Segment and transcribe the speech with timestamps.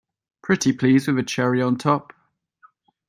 [0.41, 2.11] Pretty please with a cherry on top!